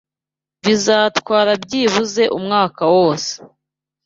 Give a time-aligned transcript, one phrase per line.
[0.63, 3.31] Bizatwara byibuze umwaka wose